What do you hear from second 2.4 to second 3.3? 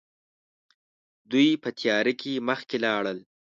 مخکې لاړل.